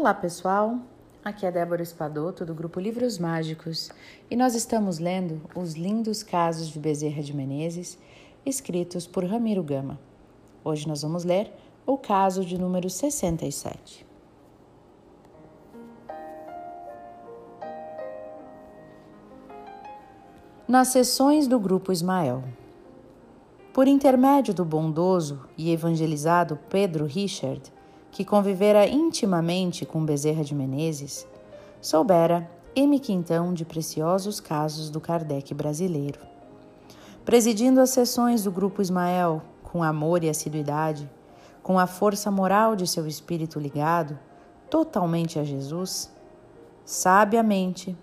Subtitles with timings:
[0.00, 0.78] Olá, pessoal.
[1.22, 3.90] Aqui é Débora Espadoto do grupo Livros Mágicos
[4.30, 7.98] e nós estamos lendo os lindos casos de Bezerra de Menezes,
[8.46, 10.00] escritos por Ramiro Gama.
[10.64, 11.52] Hoje nós vamos ler
[11.84, 14.06] o caso de número 67.
[20.66, 22.42] Nas sessões do grupo Ismael.
[23.74, 27.70] Por intermédio do bondoso e evangelizado Pedro Richard,
[28.10, 31.26] que convivera intimamente com Bezerra de Menezes,
[31.80, 32.98] soubera M.
[32.98, 36.20] Quintão de preciosos casos do Kardec brasileiro.
[37.24, 41.08] Presidindo as sessões do Grupo Ismael com amor e assiduidade,
[41.62, 44.18] com a força moral de seu espírito ligado
[44.68, 46.10] totalmente a Jesus,
[46.84, 47.96] sabiamente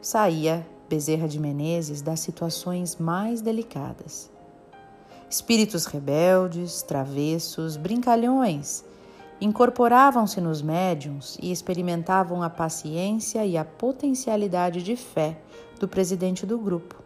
[0.00, 4.30] saía Bezerra de Menezes das situações mais delicadas.
[5.28, 8.84] Espíritos rebeldes, travessos, brincalhões
[9.40, 15.38] incorporavam-se nos médiums e experimentavam a paciência e a potencialidade de fé
[15.78, 17.02] do presidente do grupo.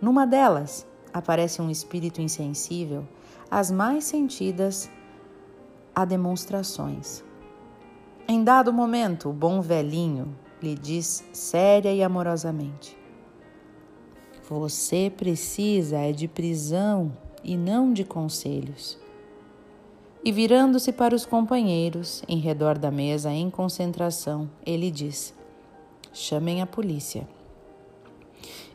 [0.00, 3.06] Numa delas, aparece um espírito insensível
[3.50, 4.90] às mais sentidas
[5.94, 7.22] a demonstrações.
[8.26, 12.96] Em dado momento, o bom velhinho lhe diz séria e amorosamente:
[14.48, 17.12] Você precisa é de prisão
[17.44, 19.03] e não de conselhos.
[20.24, 25.34] E virando-se para os companheiros, em redor da mesa em concentração, ele diz:
[26.14, 27.28] Chamem a polícia.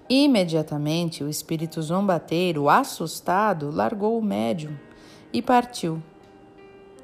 [0.08, 4.78] Imediatamente, o espírito zombateiro, assustado, largou o médium
[5.34, 6.00] e partiu.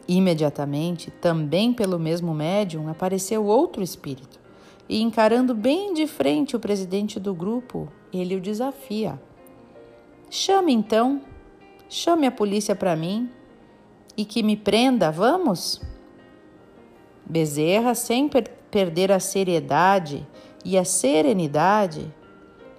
[0.07, 4.39] Imediatamente, também pelo mesmo médium, apareceu outro espírito
[4.87, 9.19] e, encarando bem de frente o presidente do grupo, ele o desafia.
[10.29, 11.21] Chame então,
[11.89, 13.27] chame a polícia para mim
[14.17, 15.81] e que me prenda, vamos?
[17.25, 20.27] Bezerra, sem per perder a seriedade
[20.63, 22.13] e a serenidade,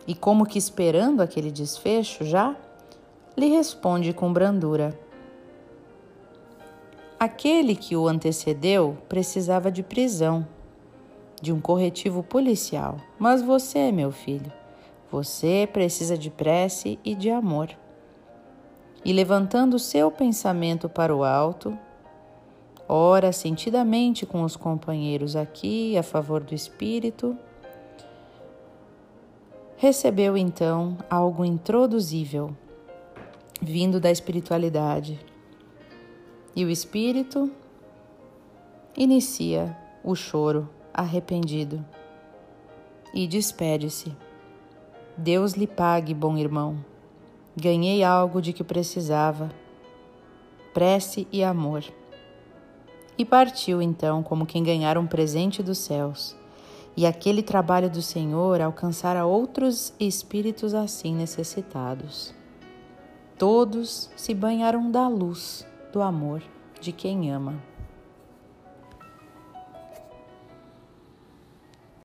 [0.06, 2.54] e como que esperando aquele desfecho já,
[3.36, 4.98] lhe responde com brandura.
[7.18, 10.46] Aquele que o antecedeu precisava de prisão,
[11.40, 14.52] de um corretivo policial, mas você, meu filho,
[15.10, 17.70] você precisa de prece e de amor.
[19.04, 21.76] E levantando seu pensamento para o alto,
[22.88, 27.36] ora sentidamente com os companheiros aqui a favor do espírito,
[29.76, 32.56] recebeu então algo introduzível,
[33.60, 35.20] vindo da espiritualidade.
[36.54, 37.50] E o espírito
[38.96, 41.84] inicia o choro arrependido
[43.12, 44.14] e despede-se.
[45.16, 46.76] Deus lhe pague, bom irmão.
[47.58, 49.50] Ganhei algo de que precisava:
[50.74, 51.82] prece e amor.
[53.16, 56.36] E partiu então, como quem ganhara um presente dos céus,
[56.94, 62.34] e aquele trabalho do Senhor alcançara outros espíritos assim necessitados.
[63.38, 66.42] Todos se banharam da luz do amor
[66.78, 67.54] de quem ama.